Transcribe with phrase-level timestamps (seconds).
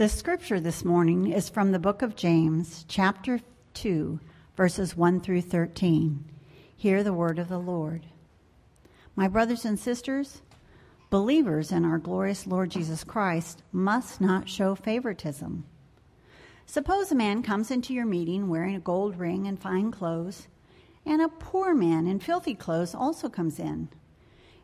[0.00, 3.38] The scripture this morning is from the book of James, chapter
[3.74, 4.18] 2,
[4.56, 6.24] verses 1 through 13.
[6.74, 8.06] Hear the word of the Lord.
[9.14, 10.40] My brothers and sisters,
[11.10, 15.66] believers in our glorious Lord Jesus Christ must not show favoritism.
[16.64, 20.48] Suppose a man comes into your meeting wearing a gold ring and fine clothes,
[21.04, 23.90] and a poor man in filthy clothes also comes in.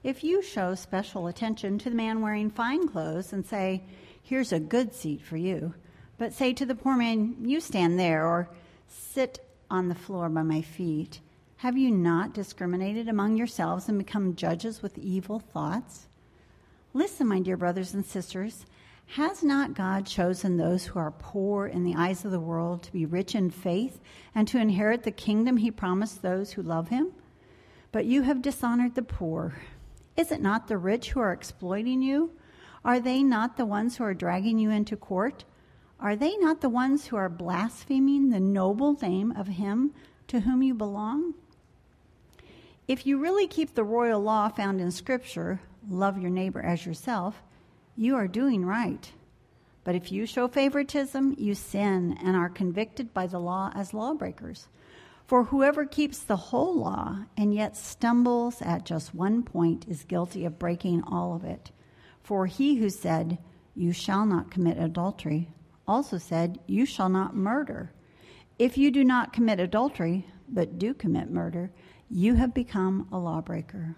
[0.02, 3.82] If you show special attention to the man wearing fine clothes and say,
[4.26, 5.72] Here's a good seat for you,
[6.18, 8.48] but say to the poor man, You stand there, or
[8.88, 9.38] sit
[9.70, 11.20] on the floor by my feet,
[11.58, 16.08] have you not discriminated among yourselves and become judges with evil thoughts?
[16.92, 18.66] Listen, my dear brothers and sisters.
[19.10, 22.92] Has not God chosen those who are poor in the eyes of the world to
[22.92, 24.00] be rich in faith
[24.34, 27.12] and to inherit the kingdom he promised those who love him?
[27.92, 29.54] But you have dishonored the poor.
[30.16, 32.32] Is it not the rich who are exploiting you?
[32.86, 35.44] Are they not the ones who are dragging you into court?
[35.98, 39.92] Are they not the ones who are blaspheming the noble name of him
[40.28, 41.34] to whom you belong?
[42.86, 45.60] If you really keep the royal law found in Scripture,
[45.90, 47.42] love your neighbor as yourself,
[47.96, 49.10] you are doing right.
[49.82, 54.68] But if you show favoritism, you sin and are convicted by the law as lawbreakers.
[55.26, 60.44] For whoever keeps the whole law and yet stumbles at just one point is guilty
[60.44, 61.72] of breaking all of it.
[62.26, 63.38] For he who said,
[63.76, 65.48] You shall not commit adultery,
[65.86, 67.92] also said, You shall not murder.
[68.58, 71.70] If you do not commit adultery, but do commit murder,
[72.10, 73.94] you have become a lawbreaker.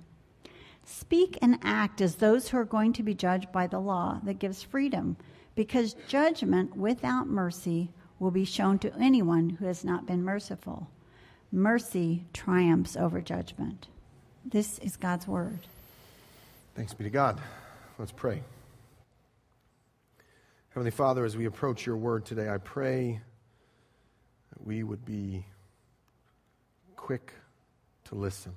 [0.85, 4.39] Speak and act as those who are going to be judged by the law that
[4.39, 5.17] gives freedom,
[5.55, 10.91] because judgment without mercy will be shown to anyone who has not been merciful.
[11.51, 13.89] Mercy triumphs over judgment.
[14.45, 15.61] This is God's word.
[16.75, 17.41] Thanks be to God.
[17.99, 18.43] Let's pray.
[20.71, 23.21] Heavenly Father, as we approach your word today, I pray
[24.53, 25.45] that we would be
[26.97, 27.33] quick
[28.05, 28.55] to listen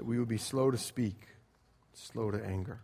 [0.00, 1.26] that we would be slow to speak,
[1.92, 2.80] slow to anger.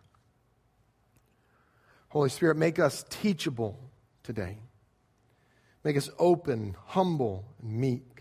[2.08, 3.78] Holy Spirit, make us teachable
[4.22, 4.58] today.
[5.82, 8.15] Make us open, humble, and meek.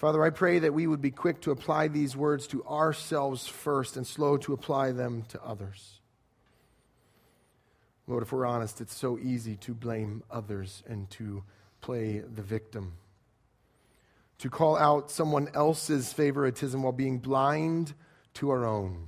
[0.00, 3.98] Father, I pray that we would be quick to apply these words to ourselves first
[3.98, 6.00] and slow to apply them to others.
[8.06, 11.44] Lord, if we're honest, it's so easy to blame others and to
[11.82, 12.94] play the victim
[14.38, 17.92] to call out someone else's favoritism while being blind
[18.32, 19.06] to our own.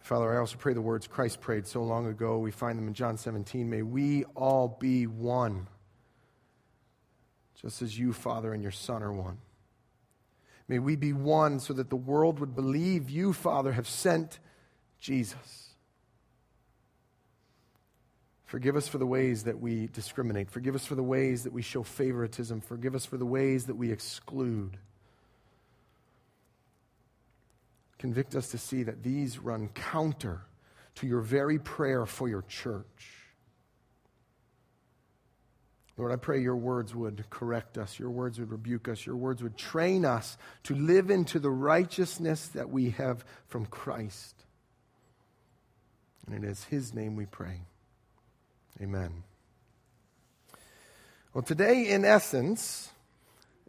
[0.00, 2.38] Father, I also pray the words Christ prayed so long ago.
[2.38, 3.68] We find them in John 17.
[3.68, 5.66] May we all be one,
[7.60, 9.38] just as you, Father, and your Son are one.
[10.68, 14.38] May we be one so that the world would believe you, Father, have sent
[15.00, 15.68] Jesus.
[18.44, 20.50] Forgive us for the ways that we discriminate.
[20.50, 22.60] Forgive us for the ways that we show favoritism.
[22.60, 24.78] Forgive us for the ways that we exclude.
[27.98, 30.42] Convict us to see that these run counter
[30.94, 33.17] to your very prayer for your church.
[35.98, 39.42] Lord, I pray your words would correct us, your words would rebuke us, your words
[39.42, 44.44] would train us to live into the righteousness that we have from Christ.
[46.24, 47.62] And it is his name we pray.
[48.80, 49.24] Amen.
[51.34, 52.90] Well, today, in essence,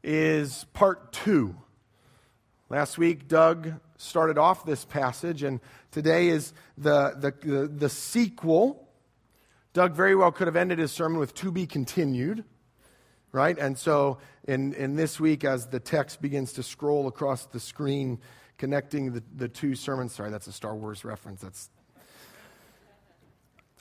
[0.03, 1.55] is part two.
[2.69, 5.59] Last week, Doug started off this passage, and
[5.89, 8.87] today is the, the, the, the, sequel.
[9.73, 12.43] Doug very well could have ended his sermon with to be continued,
[13.31, 13.57] right?
[13.57, 18.19] And so, in, in this week, as the text begins to scroll across the screen,
[18.57, 21.41] connecting the, the two sermons, sorry, that's a Star Wars reference.
[21.41, 21.69] That's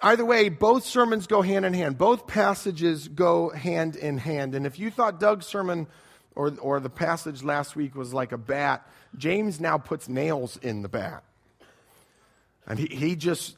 [0.00, 1.99] Either way, both sermons go hand in hand.
[1.99, 4.55] Both passages go hand in hand.
[4.55, 5.88] And if you thought Doug's sermon
[6.37, 10.82] or, or the passage last week was like a bat, James now puts nails in
[10.82, 11.25] the bat.
[12.65, 13.56] And he, he just,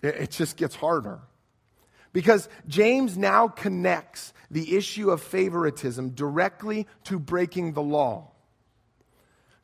[0.00, 1.18] it just gets harder.
[2.12, 8.32] Because James now connects the issue of favoritism directly to breaking the law,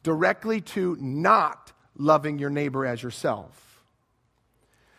[0.02, 3.84] directly to not loving your neighbor as yourself.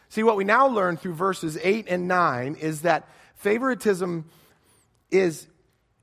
[0.09, 4.25] See, what we now learn through verses 8 and 9 is that favoritism
[5.11, 5.47] is,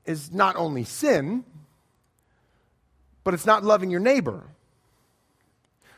[0.05, 1.43] is not only sin,
[3.23, 4.43] but it's not loving your neighbor.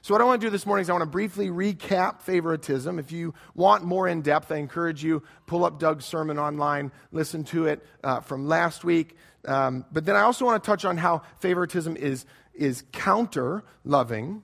[0.08, 2.98] So, what I want to do this morning is I want to briefly recap favoritism.
[2.98, 7.44] If you want more in depth, I encourage you pull up Doug's sermon online, listen
[7.44, 9.18] to it uh, from last week.
[9.44, 14.44] Um, but then I also want to touch on how favoritism is, is counter loving.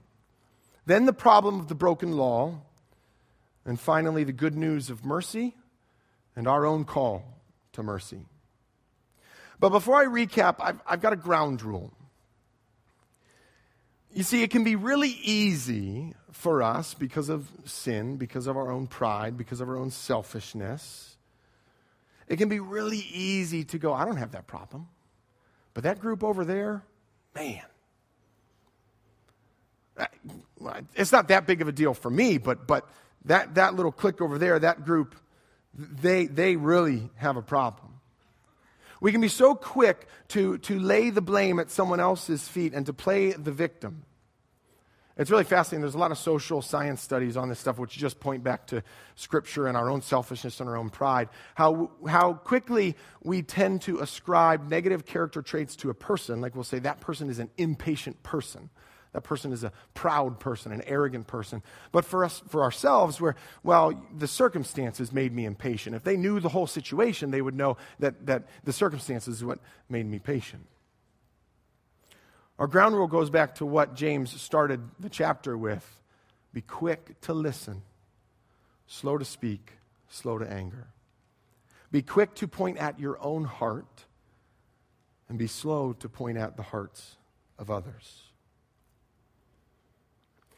[0.86, 2.60] Then the problem of the broken law,
[3.65, 5.56] And finally, the good news of mercy
[6.36, 7.24] and our own call
[7.71, 8.25] to mercy.
[9.62, 11.94] But before I recap, I've, I've got a ground rule.
[14.13, 18.71] You see, it can be really easy for us because of sin, because of our
[18.71, 21.18] own pride, because of our own selfishness.
[22.27, 24.88] It can be really easy to go, I don't have that problem.
[25.74, 26.83] But that group over there,
[27.33, 27.63] man,
[30.95, 32.88] it's not that big of a deal for me, but, but
[33.25, 35.15] that, that little clique over there, that group,
[35.74, 37.92] they, they really have a problem.
[39.03, 42.85] We can be so quick to, to lay the blame at someone else's feet and
[42.85, 44.05] to play the victim.
[45.17, 45.81] It's really fascinating.
[45.81, 48.81] There's a lot of social science studies on this stuff, which just point back to
[49.15, 51.27] Scripture and our own selfishness and our own pride.
[51.53, 56.39] How, how quickly we tend to ascribe negative character traits to a person.
[56.39, 58.69] Like we'll say, that person is an impatient person.
[59.13, 61.62] That person is a proud person, an arrogant person.
[61.92, 65.95] But for us, for ourselves, we're, well, the circumstances made me impatient.
[65.95, 69.60] If they knew the whole situation, they would know that, that the circumstances is what
[69.88, 70.65] made me patient.
[72.57, 76.01] Our ground rule goes back to what James started the chapter with
[76.54, 77.81] be quick to listen,
[78.86, 79.74] slow to speak,
[80.07, 80.88] slow to anger.
[81.92, 84.06] Be quick to point at your own heart,
[85.30, 87.18] and be slow to point at the hearts
[87.57, 88.32] of others.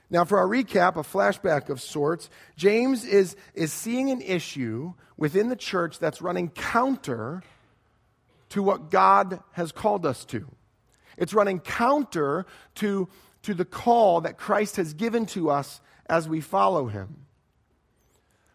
[0.10, 5.50] Now, for our recap, a flashback of sorts, James is, is seeing an issue within
[5.50, 7.42] the church that's running counter
[8.50, 10.46] to what God has called us to.
[11.18, 13.08] It's running counter to,
[13.44, 17.26] to the call that Christ has given to us as we follow him.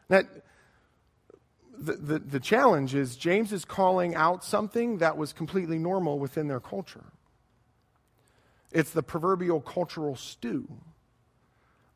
[0.09, 0.23] Now,
[1.77, 6.47] the, the, the challenge is James is calling out something that was completely normal within
[6.47, 7.05] their culture.
[8.71, 10.69] It's the proverbial cultural stew,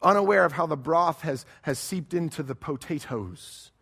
[0.04, 3.72] unaware of how the broth has, has seeped into the potatoes.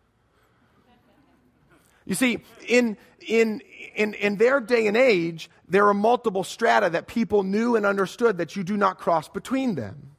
[2.05, 3.61] You see, in, in,
[3.95, 8.37] in, in their day and age, there are multiple strata that people knew and understood
[8.37, 10.11] that you do not cross between them.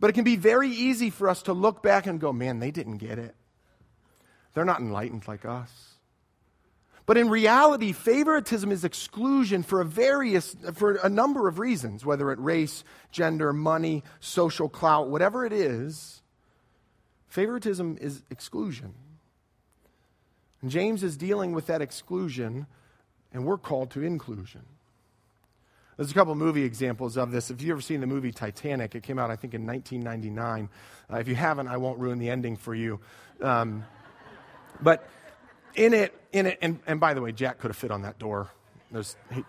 [0.00, 2.70] But it can be very easy for us to look back and go, man, they
[2.70, 3.34] didn't get it.
[4.54, 5.97] They're not enlightened like us.
[7.08, 12.30] But in reality, favoritism is exclusion for a various for a number of reasons, whether
[12.32, 16.20] it race, gender, money, social clout, whatever it is.
[17.28, 18.92] Favoritism is exclusion.
[20.60, 22.66] And James is dealing with that exclusion,
[23.32, 24.66] and we're called to inclusion.
[25.96, 27.50] There's a couple movie examples of this.
[27.50, 30.68] If you've ever seen the movie Titanic, it came out, I think, in 1999.
[31.10, 33.00] Uh, if you haven't, I won't ruin the ending for you.
[33.40, 33.86] Um,
[34.82, 35.08] but
[35.74, 38.18] in it, in it, and, and by the way, Jack could have fit on that
[38.18, 38.48] door.
[38.90, 39.44] There's, he,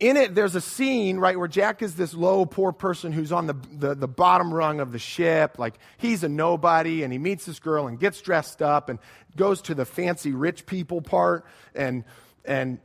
[0.00, 3.46] in it, there's a scene, right, where Jack is this low, poor person who's on
[3.46, 5.58] the, the, the, bottom rung of the ship.
[5.58, 8.98] Like, he's a nobody, and he meets this girl and gets dressed up and
[9.36, 11.44] goes to the fancy rich people part,
[11.74, 12.04] and,
[12.46, 12.78] and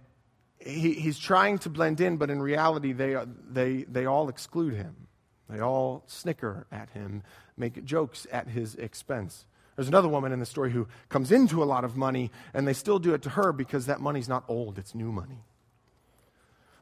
[0.59, 3.15] he, he's trying to blend in, but in reality, they,
[3.49, 5.07] they, they all exclude him.
[5.49, 7.23] They all snicker at him,
[7.55, 9.45] make jokes at his expense.
[9.75, 12.73] There's another woman in the story who comes into a lot of money, and they
[12.73, 15.43] still do it to her because that money's not old, it's new money.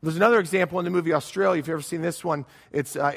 [0.04, 1.62] There's another example in the movie Australia.
[1.62, 3.14] If you've ever seen this one, it uh,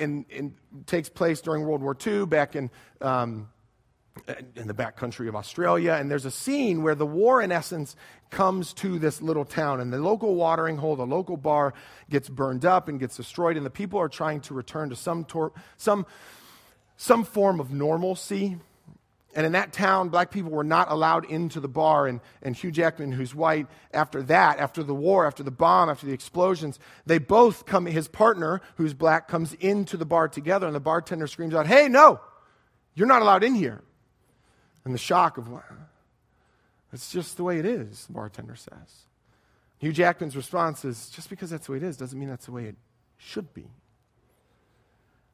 [0.87, 2.71] takes place during World War II back in,
[3.01, 3.49] um,
[4.55, 5.95] in the back country of Australia.
[5.95, 7.97] And there's a scene where the war, in essence,
[8.31, 9.81] comes to this little town.
[9.81, 11.75] And the local watering hole, the local bar,
[12.09, 13.57] gets burned up and gets destroyed.
[13.57, 16.07] And the people are trying to return to some, tor- some,
[16.97, 18.59] some form of normalcy.
[19.37, 22.07] And in that town, black people were not allowed into the bar.
[22.07, 26.07] And, and Hugh Jackman, who's white, after that, after the war, after the bomb, after
[26.07, 30.67] the explosions, they both come, his partner, who's black, comes into the bar together.
[30.67, 32.19] And the bartender screams out, Hey, no,
[32.95, 33.83] you're not allowed in here.
[34.87, 35.51] And the shock of,
[36.91, 39.05] it's just the way it is, the bartender says.
[39.77, 42.53] Hugh Jackman's response is, Just because that's the way it is doesn't mean that's the
[42.53, 42.77] way it
[43.19, 43.67] should be.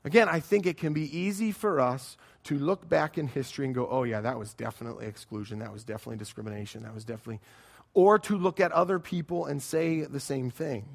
[0.04, 3.75] Again, I think it can be easy for us to look back in history and
[3.75, 5.61] go, oh, yeah, that was definitely exclusion.
[5.61, 6.82] That was definitely discrimination.
[6.82, 7.40] That was definitely.
[7.94, 10.87] Or to look at other people and say the same thing.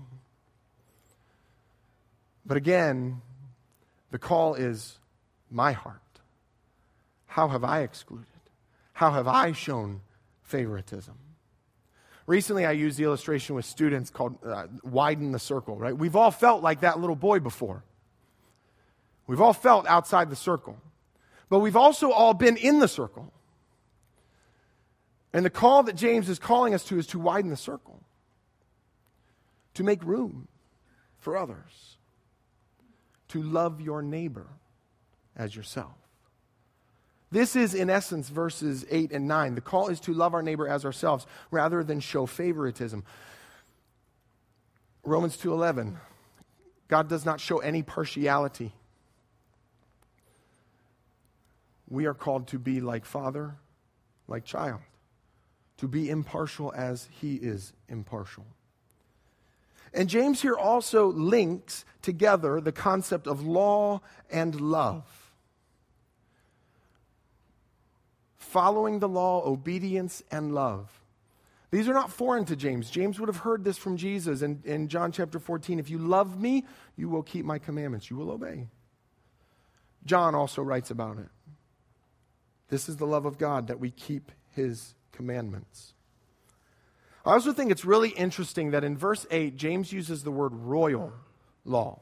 [2.46, 3.22] But again,
[4.12, 5.00] the call is
[5.50, 6.02] my heart.
[7.28, 8.26] How have I excluded?
[8.94, 10.02] How have I shown
[10.44, 11.14] favoritism?
[12.26, 15.96] Recently, I used the illustration with students called uh, Widen the Circle, right?
[15.96, 17.84] We've all felt like that little boy before.
[19.27, 20.77] We've all felt outside the circle,
[21.50, 23.31] but we've also all been in the circle.
[25.34, 28.01] And the call that James is calling us to is to widen the circle,
[29.74, 30.48] to make room
[31.19, 31.98] for others,
[33.27, 34.48] to love your neighbor
[35.36, 35.93] as yourself.
[37.29, 39.55] This is, in essence, verses 8 and 9.
[39.55, 43.03] The call is to love our neighbor as ourselves rather than show favoritism.
[45.03, 45.98] Romans 2:11
[46.88, 48.74] God does not show any partiality.
[51.89, 53.56] We are called to be like father,
[54.27, 54.82] like child,
[55.77, 58.46] to be impartial as he is impartial.
[59.94, 65.06] And James here also links together the concept of law and love.
[68.38, 70.89] Following the law, obedience, and love.
[71.70, 72.89] These are not foreign to James.
[72.89, 75.79] James would have heard this from Jesus in, in John chapter 14.
[75.79, 76.65] If you love me,
[76.96, 78.67] you will keep my commandments, you will obey.
[80.06, 81.27] John also writes about it.
[82.70, 85.94] This is the love of God that we keep his commandments.
[87.26, 91.14] I also think it's really interesting that in verse 8, James uses the word royal
[91.66, 92.00] law.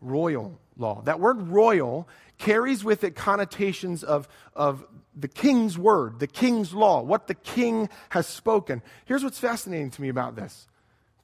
[0.00, 1.02] Royal law.
[1.02, 7.02] That word royal carries with it connotations of, of the king's word, the king's law,
[7.02, 8.82] what the king has spoken.
[9.04, 10.66] Here's what's fascinating to me about this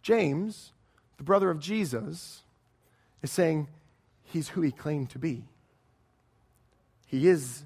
[0.02, 0.72] James,
[1.18, 2.42] the brother of Jesus,
[3.22, 3.68] is saying
[4.24, 5.44] he's who he claimed to be.
[7.12, 7.64] He is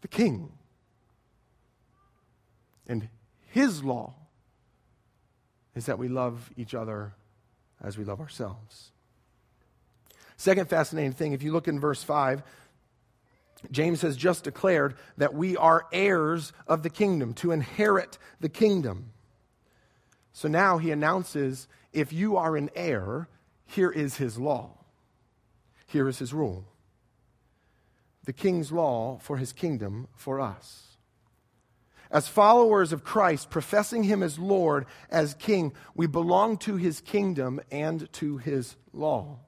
[0.00, 0.50] the king.
[2.88, 3.06] And
[3.50, 4.14] his law
[5.74, 7.12] is that we love each other
[7.82, 8.92] as we love ourselves.
[10.38, 12.42] Second fascinating thing, if you look in verse 5,
[13.70, 19.10] James has just declared that we are heirs of the kingdom, to inherit the kingdom.
[20.32, 23.28] So now he announces if you are an heir,
[23.66, 24.70] here is his law,
[25.86, 26.64] here is his rule.
[28.28, 30.98] The king's law for his kingdom for us.
[32.10, 37.58] As followers of Christ, professing Him as Lord, as King, we belong to His kingdom
[37.70, 39.38] and to His law,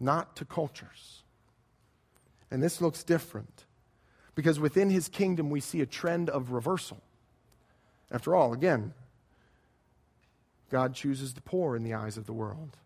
[0.00, 1.22] not to cultures.
[2.50, 3.64] And this looks different
[4.34, 7.00] because within His kingdom we see a trend of reversal.
[8.10, 8.94] After all, again,
[10.72, 12.78] God chooses the poor in the eyes of the world.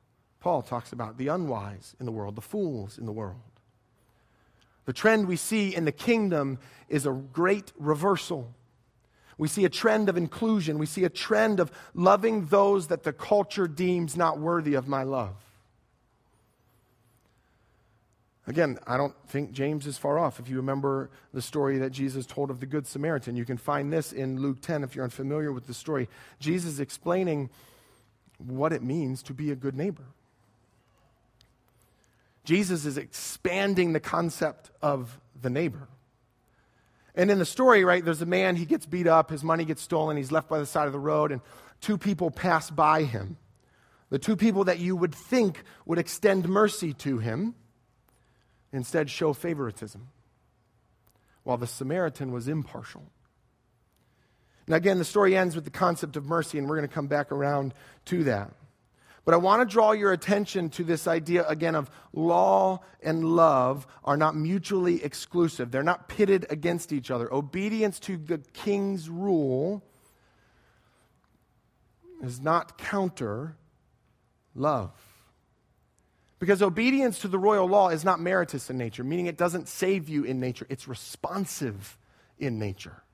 [0.42, 3.40] Paul talks about the unwise in the world, the fools in the world.
[4.86, 6.58] The trend we see in the kingdom
[6.88, 8.52] is a great reversal.
[9.38, 10.80] We see a trend of inclusion.
[10.80, 15.04] We see a trend of loving those that the culture deems not worthy of my
[15.04, 15.36] love.
[18.48, 20.40] Again, I don't think James is far off.
[20.40, 23.92] If you remember the story that Jesus told of the Good Samaritan, you can find
[23.92, 26.08] this in Luke 10 if you're unfamiliar with the story.
[26.40, 27.48] Jesus explaining
[28.38, 30.02] what it means to be a good neighbor.
[32.44, 35.88] Jesus is expanding the concept of the neighbor.
[37.14, 39.82] And in the story, right, there's a man, he gets beat up, his money gets
[39.82, 41.40] stolen, he's left by the side of the road, and
[41.80, 43.36] two people pass by him.
[44.08, 47.54] The two people that you would think would extend mercy to him
[48.72, 50.08] instead show favoritism,
[51.44, 53.04] while the Samaritan was impartial.
[54.66, 57.08] Now, again, the story ends with the concept of mercy, and we're going to come
[57.08, 57.74] back around
[58.06, 58.52] to that.
[59.24, 63.86] But I want to draw your attention to this idea again of law and love
[64.04, 65.70] are not mutually exclusive.
[65.70, 67.32] They're not pitted against each other.
[67.32, 69.84] Obedience to the king's rule
[72.20, 73.56] is not counter
[74.54, 74.90] love.
[76.40, 80.08] Because obedience to the royal law is not meritorious in nature, meaning it doesn't save
[80.08, 81.96] you in nature, it's responsive
[82.40, 83.04] in nature.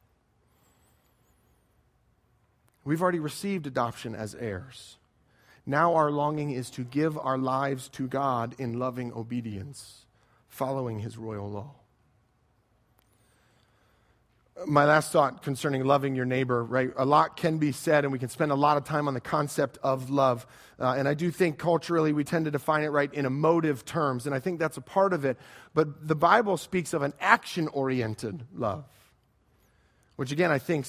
[2.84, 4.96] We've already received adoption as heirs.
[5.68, 10.06] Now our longing is to give our lives to God in loving obedience,
[10.48, 11.74] following his royal law.
[14.66, 16.90] My last thought concerning loving your neighbor, right?
[16.96, 19.20] A lot can be said, and we can spend a lot of time on the
[19.20, 20.46] concept of love.
[20.80, 24.24] Uh, and I do think culturally we tend to define it right in emotive terms,
[24.24, 25.36] and I think that's a part of it.
[25.74, 28.86] But the Bible speaks of an action oriented love,
[30.16, 30.86] which again I think,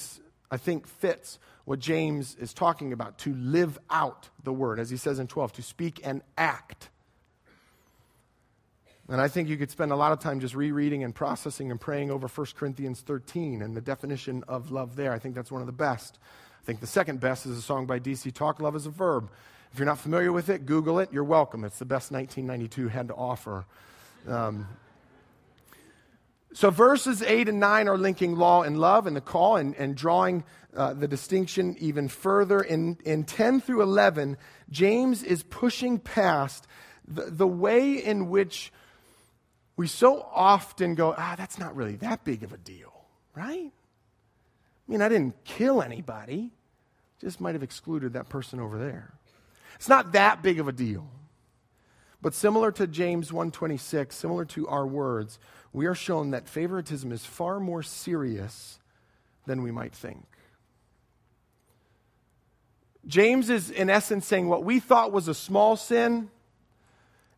[0.50, 4.96] I think fits what James is talking about to live out the word, as he
[4.96, 6.88] says in 12, to speak and act.
[9.08, 11.80] And I think you could spend a lot of time just rereading and processing and
[11.80, 15.12] praying over 1 Corinthians 13 and the definition of love there.
[15.12, 16.18] I think that's one of the best.
[16.62, 19.28] I think the second best is a song by DC Talk, Love is a Verb.
[19.72, 21.12] If you're not familiar with it, Google it.
[21.12, 21.64] You're welcome.
[21.64, 23.64] It's the best 1992 had to offer.
[24.28, 24.66] Um,
[26.52, 29.96] so verses 8 and 9 are linking law and love and the call and, and
[29.96, 30.44] drawing
[30.76, 32.60] uh, the distinction even further.
[32.60, 34.36] In, in 10 through 11,
[34.70, 36.66] James is pushing past
[37.06, 38.72] the, the way in which
[39.76, 42.92] we so often go, ah, that's not really that big of a deal,
[43.34, 43.70] right?
[43.72, 46.50] I mean, I didn't kill anybody,
[47.20, 49.14] just might have excluded that person over there.
[49.76, 51.08] It's not that big of a deal.
[52.22, 55.38] But similar to James 1:26, similar to our words,
[55.72, 58.78] we are shown that favoritism is far more serious
[59.46, 60.26] than we might think.
[63.06, 66.30] James is, in essence, saying what we thought was a small sin.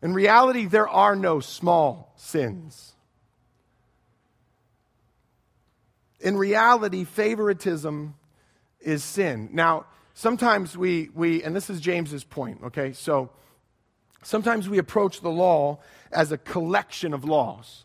[0.03, 2.95] In reality, there are no small sins.
[6.21, 8.15] In reality, favoritism
[8.81, 9.49] is sin.
[9.53, 12.93] Now, sometimes we, we and this is James's point, okay?
[12.93, 13.31] So
[14.23, 15.79] sometimes we approach the law
[16.11, 17.85] as a collection of laws,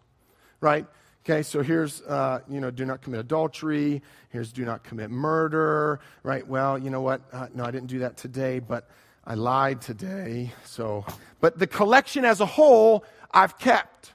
[0.62, 0.86] right?
[1.26, 4.02] Okay, so here's, uh, you know, do not commit adultery.
[4.30, 6.48] Here's do not commit murder, right?
[6.48, 7.22] Well, you know what?
[7.34, 8.90] Uh, no, I didn't do that today, but
[9.26, 10.54] I lied today.
[10.64, 11.06] So,
[11.42, 14.14] but the collection as a whole, I've kept.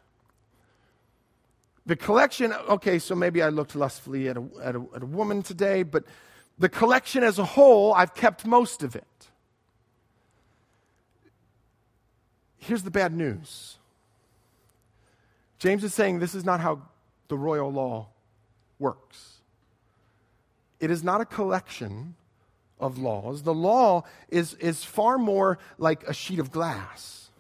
[1.85, 5.43] The collection, okay, so maybe I looked lustfully at a, at a, at a woman
[5.43, 6.05] today, but
[6.59, 9.05] the collection as a whole, I've kept most of it.
[12.57, 13.77] Here's the bad news
[15.63, 16.83] James is saying this is not how
[17.29, 18.09] the royal law
[18.81, 19.35] works.
[20.81, 22.17] It is not a collection
[22.81, 23.45] of laws.
[23.45, 27.31] The law is, is far more like a sheet of glass.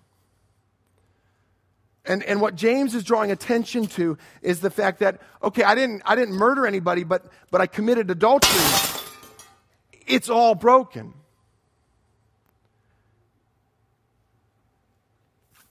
[2.06, 6.02] And, and what James is drawing attention to is the fact that, okay, I didn't,
[6.04, 8.62] I didn't murder anybody, but, but I committed adultery.
[10.06, 11.12] It's all broken.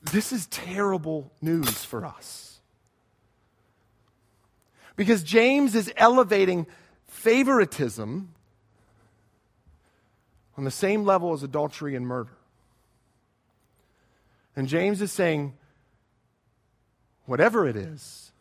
[0.03, 2.60] This is terrible news for us.
[4.96, 6.67] Because James is elevating
[7.08, 8.34] favoritism
[10.58, 12.38] on the same level as adultery and murder.
[14.55, 15.53] And James is saying,
[17.25, 18.31] whatever it is,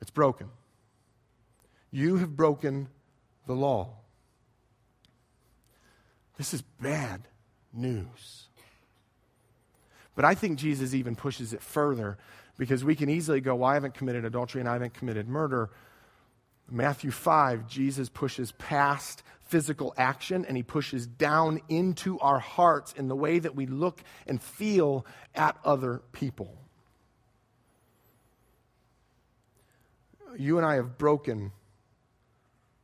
[0.00, 0.48] it's broken.
[1.90, 2.88] You have broken
[3.46, 3.90] the law.
[6.36, 7.22] This is bad
[7.72, 8.47] news.
[10.18, 12.18] But I think Jesus even pushes it further
[12.56, 15.70] because we can easily go, well, I haven't committed adultery and I haven't committed murder.
[16.68, 23.06] Matthew 5, Jesus pushes past physical action and he pushes down into our hearts in
[23.06, 26.52] the way that we look and feel at other people.
[30.36, 31.52] You and I have broken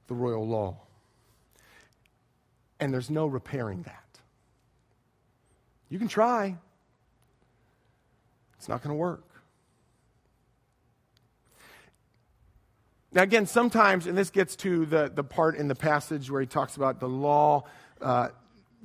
[0.06, 0.76] the royal law,
[2.78, 4.20] and there's no repairing that.
[5.88, 6.58] You can try,
[8.64, 9.28] it's not going to work.
[13.12, 16.46] Now, again, sometimes, and this gets to the, the part in the passage where he
[16.46, 17.64] talks about the law
[18.00, 18.28] uh,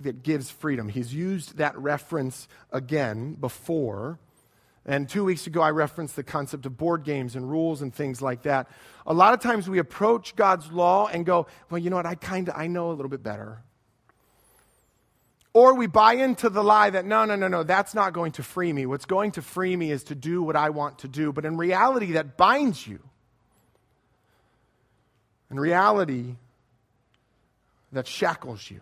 [0.02, 0.89] that gives freedom.
[0.89, 4.20] He's used that reference again before.
[4.86, 8.22] And two weeks ago, I referenced the concept of board games and rules and things
[8.22, 8.68] like that.
[9.08, 12.15] A lot of times we approach God's law and go, well, you know what, I
[12.15, 13.63] kind of, I know a little bit better.
[15.54, 18.44] Or we buy into the lie that no, no, no, no, that's not going to
[18.44, 18.86] free me.
[18.86, 21.34] What's going to free me is to do what I want to do.
[21.34, 23.00] But in reality, that binds you.
[25.50, 26.36] In reality,
[27.92, 28.82] that shackles you.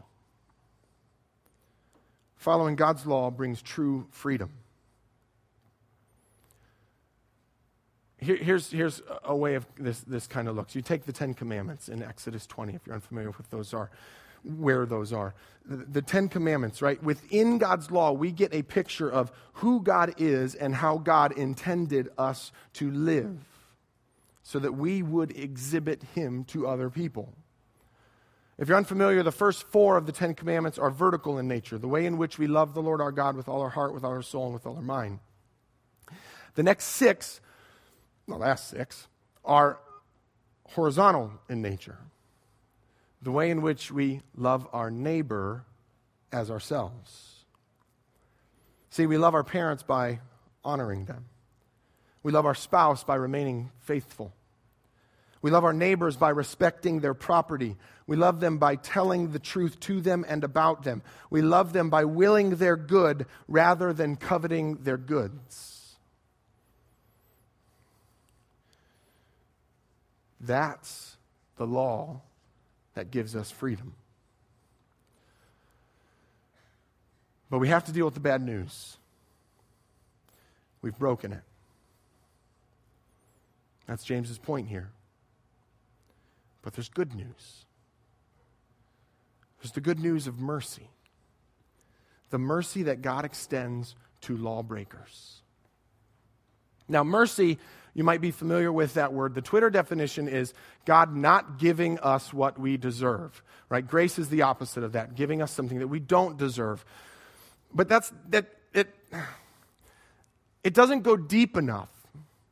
[2.36, 4.52] Following God's law brings true freedom.
[8.20, 10.76] Here, here's, here's a way of this, this kind of looks.
[10.76, 13.92] You take the Ten Commandments in Exodus 20, if you're unfamiliar with what those are,
[14.48, 15.34] where those are.
[15.66, 17.02] The, Ten Commandments, right?
[17.04, 22.10] Within God's law, we get a picture of who God is and how God intended
[22.18, 23.38] us to live
[24.44, 27.34] so that we would exhibit him to other people.
[28.58, 31.88] If you're unfamiliar, the first four of the Ten Commandments are vertical in nature, the
[31.88, 34.12] way in which we love the Lord our God with all our heart, with all
[34.12, 35.20] our soul, and with all our mind.
[36.56, 37.40] The next six,
[38.28, 39.08] the last six,
[39.46, 39.80] are
[40.70, 41.98] horizontal in nature,
[43.22, 45.66] the way in which we love our neighbor
[46.32, 47.46] as ourselves.
[48.90, 50.20] See, we love our parents by
[50.64, 51.26] honoring them.
[52.24, 54.34] We love our spouse by remaining faithful.
[55.42, 57.78] We love our neighbors by respecting their property.
[58.06, 61.04] We love them by telling the truth to them and about them.
[61.30, 65.96] We love them by willing their good rather than coveting their goods.
[70.40, 71.18] That's
[71.58, 72.22] the law
[72.98, 73.94] that gives us freedom.
[77.48, 78.98] But we have to deal with the bad news.
[80.82, 81.44] We've broken it.
[83.86, 84.90] That's James's point here.
[86.64, 87.66] But there's good news.
[89.62, 90.90] There's the good news of mercy.
[92.32, 95.42] The mercy that God extends to lawbreakers.
[96.88, 97.60] Now, mercy,
[97.98, 99.34] you might be familiar with that word.
[99.34, 100.54] The Twitter definition is
[100.86, 103.86] God not giving us what we deserve, right?
[103.86, 106.86] Grace is the opposite of that, giving us something that we don't deserve.
[107.74, 108.94] But that's, that, it
[110.64, 111.90] it doesn't go deep enough.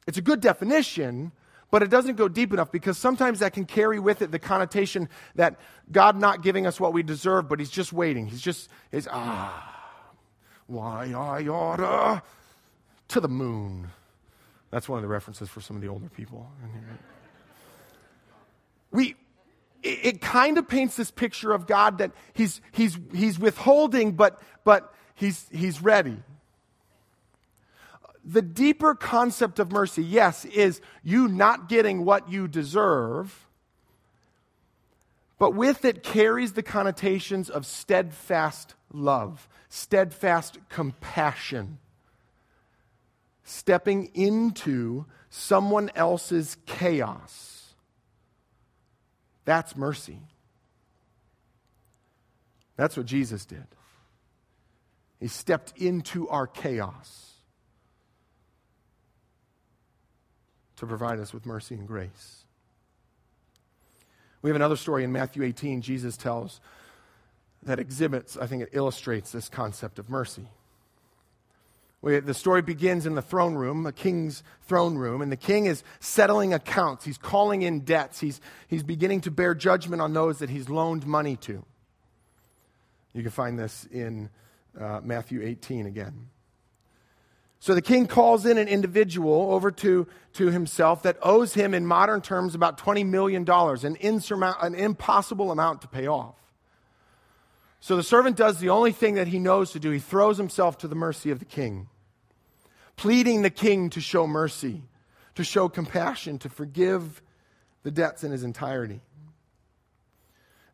[0.07, 1.31] It's a good definition,
[1.69, 5.09] but it doesn't go deep enough because sometimes that can carry with it the connotation
[5.35, 5.59] that
[5.91, 8.25] God not giving us what we deserve, but He's just waiting.
[8.25, 9.93] He's just, he's, ah,
[10.65, 12.23] why I oughta
[13.09, 13.91] to the moon.
[14.75, 16.51] That's one of the references for some of the older people.
[18.91, 19.15] We,
[19.81, 24.41] it, it kind of paints this picture of God that he's, he's, he's withholding, but,
[24.65, 26.17] but he's, he's ready.
[28.25, 33.47] The deeper concept of mercy, yes, is you not getting what you deserve,
[35.39, 41.77] but with it carries the connotations of steadfast love, steadfast compassion,
[43.45, 47.73] stepping into someone else's chaos.
[49.45, 50.19] That's mercy.
[52.75, 53.67] That's what Jesus did.
[55.19, 57.35] He stepped into our chaos
[60.75, 62.43] to provide us with mercy and grace.
[64.41, 66.59] We have another story in Matthew 18, Jesus tells
[67.63, 70.47] that exhibits, I think it illustrates this concept of mercy.
[72.05, 75.83] The story begins in the throne room, a king's throne room, and the king is
[75.99, 77.03] settling accounts.
[77.03, 78.19] He's calling in debts.
[78.19, 81.65] He's, he's beginning to bear judgment on those that he's loaned money to.
[83.13, 84.29] You can find this in
[84.79, 86.27] uh, Matthew 18 again.
[87.59, 91.87] So the king calls in an individual over to, to himself that owes him, in
[91.87, 96.35] modern terms, about $20 million, an, insurmount, an impossible amount to pay off.
[97.79, 99.89] So the servant does the only thing that he knows to do.
[99.89, 101.87] He throws himself to the mercy of the king,
[102.95, 104.83] pleading the king to show mercy,
[105.35, 107.21] to show compassion, to forgive
[107.83, 109.01] the debts in his entirety.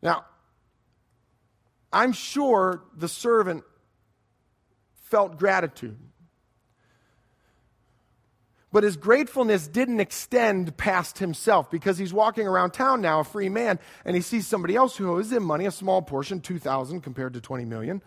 [0.02, 0.24] Now,
[1.92, 3.64] I'm sure the servant
[4.94, 5.98] felt gratitude.
[8.72, 13.50] But his gratefulness didn't extend past himself because he's walking around town now, a free
[13.50, 17.34] man, and he sees somebody else who owes him money, a small portion, 2,000 compared
[17.34, 18.00] to 20 million.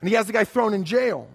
[0.00, 1.28] And he has the guy thrown in jail.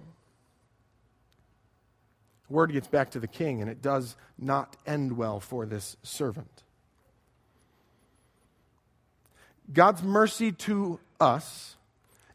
[2.52, 6.64] Word gets back to the king, and it does not end well for this servant.
[9.72, 11.78] God's mercy to us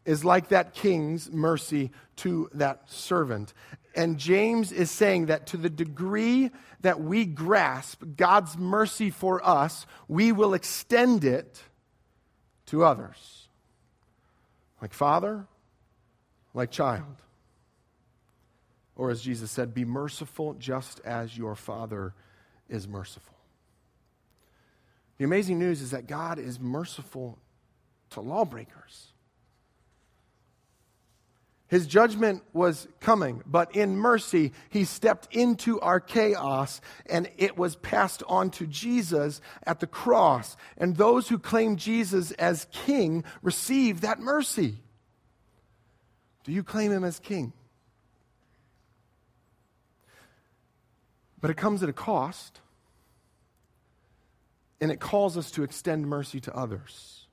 [0.05, 3.53] is like that king's mercy to that servant.
[3.93, 6.51] And James is saying that to the degree
[6.81, 11.61] that we grasp God's mercy for us, we will extend it
[12.67, 13.49] to others.
[14.81, 15.45] Like father,
[16.53, 17.21] like child.
[18.97, 22.13] Or as Jesus said, be merciful just as your Father
[22.67, 23.35] is merciful.
[25.19, 27.37] The amazing news is that God is merciful
[28.09, 29.13] to lawbreakers.
[31.67, 37.75] His judgment was coming, but in mercy, he stepped into our chaos and it was
[37.75, 40.55] passed on to Jesus at the cross.
[40.77, 44.77] And those who claim Jesus as king receive that mercy.
[46.45, 47.51] Do you claim him as king?
[51.39, 52.61] But it comes at a cost,
[54.81, 57.27] and it calls us to extend mercy to others.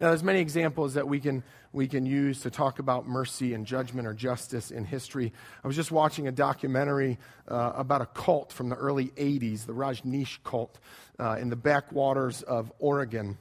[0.00, 3.64] Now, there's many examples that we can we can use to talk about mercy and
[3.64, 5.32] judgment or justice in history.
[5.62, 9.72] I was just watching a documentary uh, about a cult from the early 80s, the
[9.72, 10.78] Rajneesh cult,
[11.18, 13.38] uh, in the backwaters of Oregon.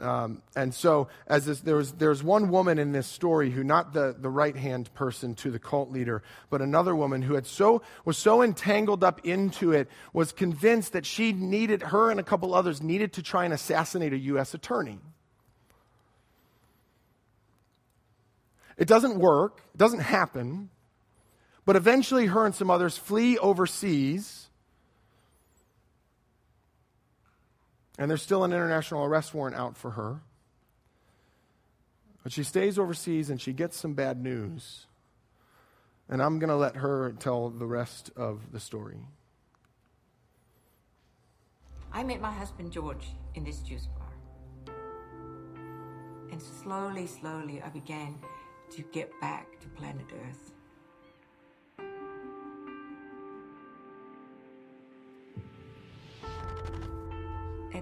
[0.00, 3.92] Um, and so, as this, there was, there's one woman in this story who, not
[3.92, 7.82] the, the right hand person to the cult leader, but another woman who had so,
[8.04, 12.54] was so entangled up into it, was convinced that she needed, her and a couple
[12.54, 14.52] others needed to try and assassinate a U.S.
[14.52, 14.98] attorney.
[18.76, 20.70] It doesn't work, it doesn't happen.
[21.64, 24.43] But eventually, her and some others flee overseas.
[27.98, 30.20] And there's still an international arrest warrant out for her.
[32.22, 34.86] But she stays overseas and she gets some bad news.
[36.08, 38.98] And I'm going to let her tell the rest of the story.
[41.92, 44.74] I met my husband George in this juice bar.
[46.32, 48.18] And slowly, slowly, I began
[48.70, 50.53] to get back to planet Earth.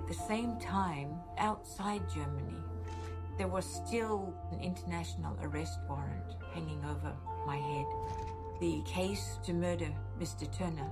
[0.03, 2.59] At the same time, outside Germany,
[3.38, 7.15] there was still an international arrest warrant hanging over
[7.47, 7.87] my head.
[8.61, 9.88] The case to murder
[10.19, 10.51] Mr.
[10.59, 10.91] Turner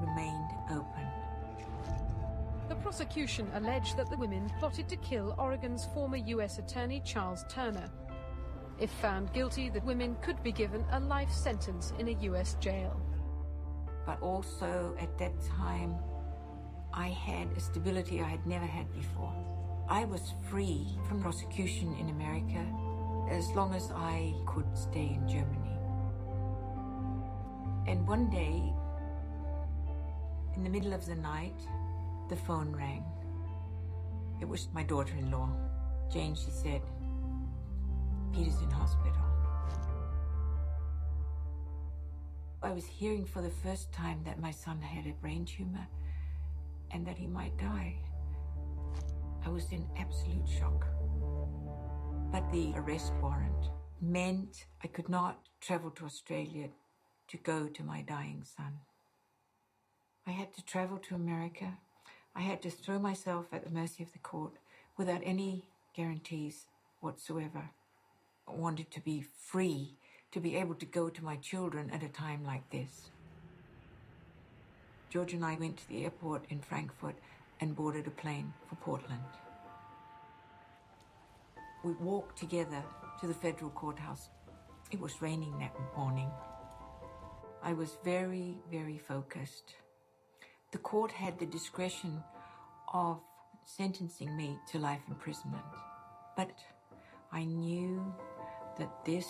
[0.00, 1.06] remained open.
[2.68, 6.58] The prosecution alleged that the women plotted to kill Oregon's former U.S.
[6.58, 7.88] Attorney Charles Turner
[8.80, 13.00] If found guilty, the women could be given a life sentence in a US jail.
[14.04, 15.96] But also at that time,
[16.98, 19.34] I had a stability I had never had before.
[19.86, 22.64] I was free from prosecution in America
[23.30, 25.76] as long as I could stay in Germany.
[27.86, 28.72] And one day,
[30.56, 31.60] in the middle of the night,
[32.30, 33.04] the phone rang.
[34.40, 35.50] It was my daughter in law.
[36.10, 36.80] Jane, she said,
[38.32, 39.12] Peter's in hospital.
[42.62, 45.86] I was hearing for the first time that my son had a brain tumor
[46.96, 47.94] and that he might die.
[49.44, 50.86] I was in absolute shock.
[52.32, 53.68] But the arrest warrant
[54.00, 56.68] meant I could not travel to Australia
[57.28, 58.78] to go to my dying son.
[60.26, 61.76] I had to travel to America.
[62.34, 64.54] I had to throw myself at the mercy of the court
[64.96, 66.64] without any guarantees
[67.00, 67.68] whatsoever.
[68.48, 69.98] I wanted to be free,
[70.32, 73.10] to be able to go to my children at a time like this.
[75.10, 77.16] George and I went to the airport in Frankfurt
[77.60, 79.22] and boarded a plane for Portland.
[81.84, 82.82] We walked together
[83.20, 84.28] to the federal courthouse.
[84.90, 86.30] It was raining that morning.
[87.62, 89.74] I was very, very focused.
[90.72, 92.22] The court had the discretion
[92.92, 93.20] of
[93.64, 95.64] sentencing me to life imprisonment,
[96.36, 96.58] but
[97.32, 98.14] I knew
[98.78, 99.26] that this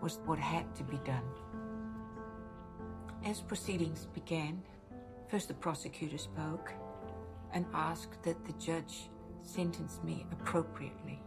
[0.00, 1.24] was what had to be done.
[3.24, 4.62] As proceedings began,
[5.32, 6.74] first the prosecutor spoke
[7.54, 9.08] and asked that the judge
[9.40, 11.22] sentence me appropriately.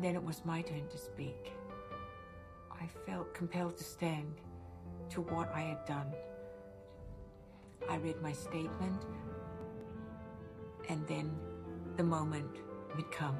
[0.00, 1.52] Then it was my turn to speak.
[2.72, 4.40] I felt compelled to stand
[5.10, 6.06] to what I had done.
[7.90, 9.04] I read my statement,
[10.88, 11.30] and then
[11.98, 12.62] the moment
[12.96, 13.36] would come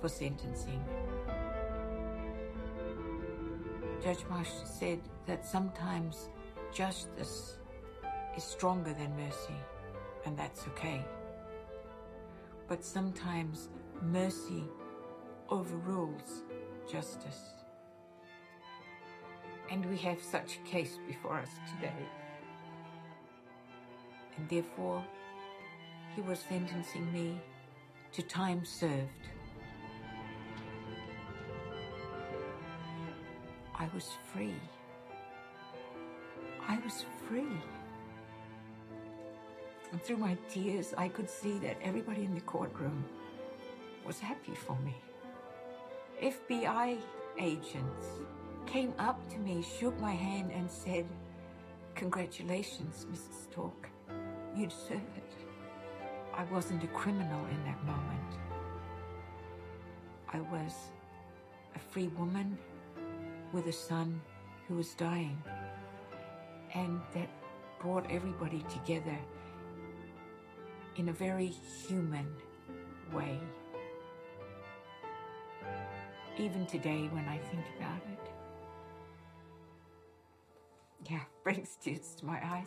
[0.00, 0.82] for sentencing.
[4.02, 6.30] Judge Marsh said that sometimes
[6.72, 7.58] justice
[8.38, 9.58] is stronger than mercy,
[10.24, 11.04] and that's okay.
[12.68, 13.68] But sometimes
[14.00, 14.62] mercy
[15.50, 16.44] overrules
[16.88, 17.40] justice.
[19.72, 22.02] And we have such a case before us today.
[24.36, 25.04] And therefore,
[26.14, 27.40] he was sentencing me
[28.12, 29.24] to time served.
[33.74, 34.54] I was free.
[36.68, 37.60] I was free.
[39.92, 43.04] And through my tears, I could see that everybody in the courtroom
[44.06, 44.94] was happy for me.
[46.22, 46.98] FBI
[47.38, 48.06] agents
[48.66, 51.06] came up to me, shook my hand, and said,
[51.94, 53.50] Congratulations, Mrs.
[53.50, 53.88] Stork.
[54.54, 55.32] You deserve it.
[56.34, 58.32] I wasn't a criminal in that moment.
[60.32, 60.74] I was
[61.74, 62.58] a free woman
[63.52, 64.20] with a son
[64.66, 65.42] who was dying.
[66.74, 67.28] And that
[67.80, 69.18] brought everybody together
[70.98, 72.26] in a very human
[73.12, 73.38] way.
[76.36, 78.30] Even today, when I think about it,
[81.08, 82.66] yeah, brings tears to my eyes.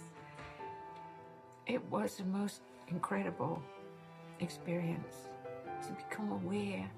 [1.67, 3.61] It was the most incredible
[4.39, 5.15] experience
[5.85, 6.89] to become aware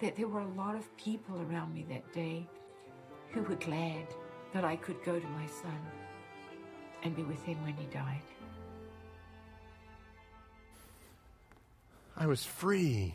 [0.00, 2.48] that there were a lot of people around me that day
[3.30, 4.06] who were glad
[4.52, 5.78] that I could go to my son
[7.04, 8.22] and be with him when he died.
[12.20, 13.14] I was free.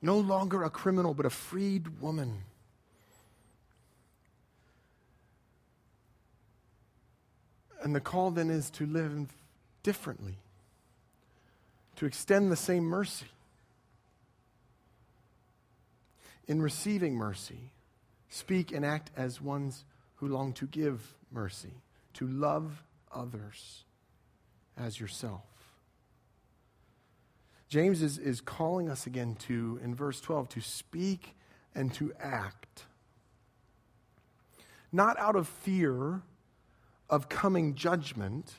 [0.00, 2.44] No longer a criminal, but a freed woman.
[7.82, 9.28] And the call then is to live
[9.82, 10.38] differently,
[11.96, 13.26] to extend the same mercy.
[16.48, 17.70] In receiving mercy,
[18.30, 19.84] speak and act as ones
[20.16, 21.74] who long to give mercy,
[22.14, 23.84] to love others
[24.74, 25.49] as yourself.
[27.70, 31.36] James is, is calling us again to, in verse 12, to speak
[31.72, 32.86] and to act.
[34.90, 36.22] Not out of fear
[37.08, 38.54] of coming judgment,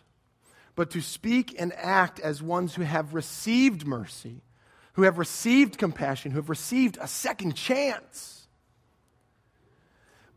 [0.75, 4.43] but to speak and act as ones who have received mercy,
[4.93, 8.47] who have received compassion, who have received a second chance.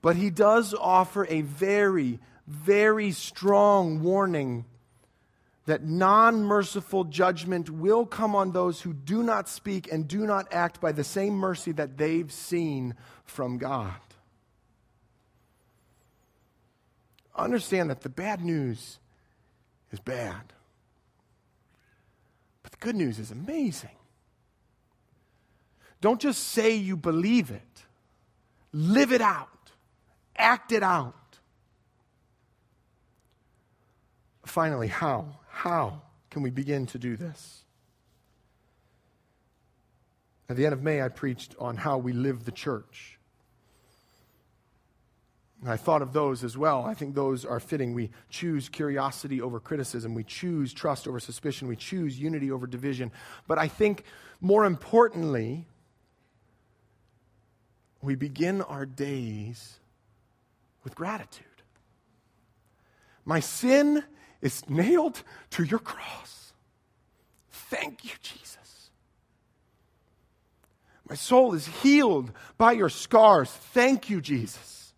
[0.03, 4.65] But he does offer a very, very strong warning
[5.67, 10.53] that non merciful judgment will come on those who do not speak and do not
[10.53, 13.95] act by the same mercy that they've seen from God.
[17.35, 18.99] Understand that the bad news
[19.91, 20.53] is bad,
[22.63, 23.91] but the good news is amazing.
[26.01, 27.85] Don't just say you believe it,
[28.73, 29.73] live it out,
[30.37, 31.15] act it out.
[34.45, 35.39] Finally, how?
[35.55, 37.63] How can we begin to do this?
[40.49, 43.19] At the end of May, I preached on how we live the church.
[45.65, 46.85] I thought of those as well.
[46.85, 47.95] I think those are fitting.
[47.95, 50.13] We choose curiosity over criticism.
[50.13, 51.69] We choose trust over suspicion.
[51.69, 53.13] We choose unity over division.
[53.47, 54.05] But I think
[54.41, 55.67] more importantly,
[58.03, 59.79] we begin our days
[60.83, 61.47] with gratitude.
[63.25, 64.05] My sin
[64.41, 66.53] is nailed to your cross.
[67.51, 68.91] Thank you, Jesus.
[71.09, 73.51] My soul is healed by your scars.
[73.51, 74.93] Thank you, Jesus.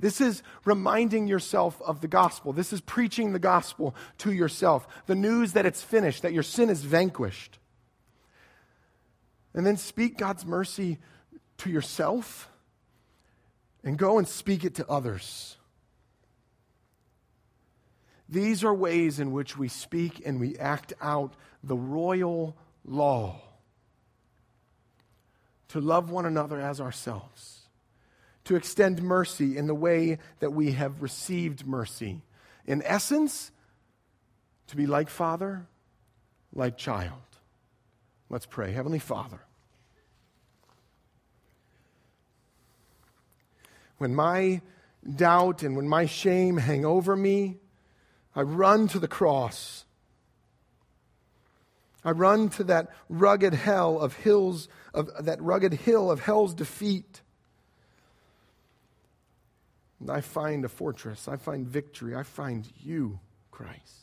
[0.00, 2.54] This is reminding yourself of the gospel.
[2.54, 4.88] This is preaching the gospel to yourself.
[5.06, 7.58] The news that it's finished, that your sin is vanquished.
[9.52, 10.98] And then speak God's mercy
[11.58, 12.48] to yourself
[13.84, 15.56] and go and speak it to others.
[18.30, 23.42] These are ways in which we speak and we act out the royal law
[25.68, 27.60] to love one another as ourselves
[28.44, 32.22] to extend mercy in the way that we have received mercy.
[32.66, 33.52] In essence,
[34.68, 35.66] to be like Father,
[36.52, 37.12] like child.
[38.28, 38.72] Let's pray.
[38.72, 39.40] Heavenly Father,
[43.98, 44.62] when my
[45.16, 47.58] doubt and when my shame hang over me,
[48.34, 49.84] I run to the cross.
[52.04, 57.20] I run to that rugged hell of hills of that rugged hill of hell's defeat.
[60.00, 61.28] And I find a fortress.
[61.28, 62.14] I find victory.
[62.14, 64.00] I find you, Christ.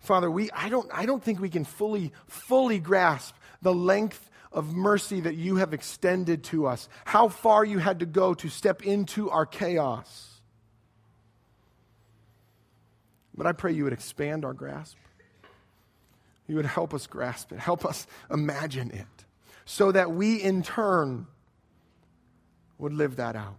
[0.00, 4.74] Father, we, I, don't, I don't think we can fully, fully grasp the length of
[4.74, 8.82] mercy that you have extended to us, how far you had to go to step
[8.82, 10.40] into our chaos.
[13.36, 14.96] But I pray you would expand our grasp.
[16.46, 19.24] You would help us grasp it, help us imagine it,
[19.64, 21.26] so that we in turn
[22.78, 23.56] would live that out.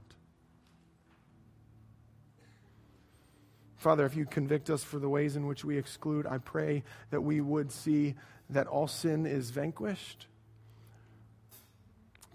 [3.78, 7.22] Father, if you convict us for the ways in which we exclude, I pray that
[7.22, 8.16] we would see
[8.50, 10.28] that all sin is vanquished.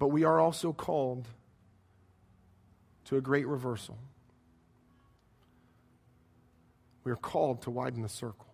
[0.01, 1.29] But we are also called
[3.05, 3.99] to a great reversal.
[7.05, 8.47] We are called to widen the circle.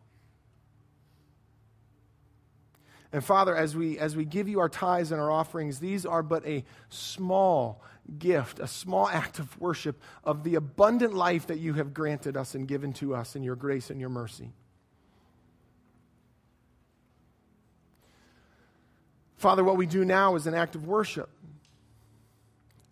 [3.13, 6.25] And Father, as we, as we give you our tithes and our offerings, these are
[6.25, 7.81] but a small
[8.19, 12.57] gift, a small act of worship of the abundant life that you have granted us
[12.57, 14.51] and given to us in your grace and your mercy.
[19.37, 21.29] Father, what we do now is an act of worship.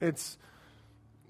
[0.00, 0.38] It's,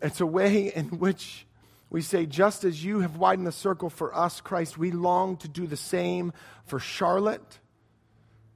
[0.01, 1.47] it's a way in which
[1.91, 5.49] we say, just as you have widened the circle for us, Christ, we long to
[5.49, 6.33] do the same
[6.67, 7.61] for Charlotte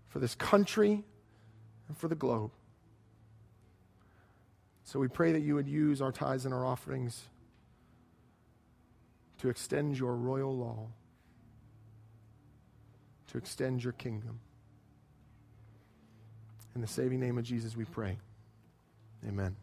[0.09, 1.05] for this country,
[1.87, 2.51] and for the globe.
[4.85, 7.23] So we pray that you would use our tithes and our offerings
[9.39, 10.89] to extend your royal law,
[13.29, 14.41] to extend your kingdom.
[16.75, 18.17] In the saving name of Jesus, we pray.
[19.27, 19.57] Amen.